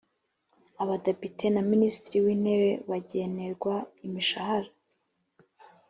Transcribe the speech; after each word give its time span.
abadepite 0.83 1.45
na 1.53 1.61
minisitiri 1.71 2.17
w 2.25 2.27
intebe 2.35 2.69
bagenerwa 2.89 3.75
imishahara 4.05 4.69